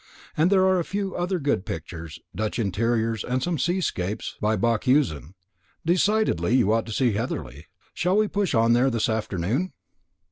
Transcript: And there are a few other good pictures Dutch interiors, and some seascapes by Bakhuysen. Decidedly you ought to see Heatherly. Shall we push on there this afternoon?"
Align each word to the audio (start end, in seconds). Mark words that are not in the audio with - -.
And 0.35 0.49
there 0.51 0.63
are 0.63 0.79
a 0.79 0.83
few 0.83 1.15
other 1.15 1.37
good 1.37 1.63
pictures 1.63 2.17
Dutch 2.33 2.57
interiors, 2.57 3.23
and 3.23 3.43
some 3.43 3.59
seascapes 3.59 4.35
by 4.41 4.55
Bakhuysen. 4.57 5.35
Decidedly 5.85 6.55
you 6.55 6.73
ought 6.73 6.87
to 6.87 6.91
see 6.91 7.11
Heatherly. 7.13 7.67
Shall 7.93 8.17
we 8.17 8.27
push 8.27 8.55
on 8.55 8.73
there 8.73 8.89
this 8.89 9.09
afternoon?" 9.09 9.73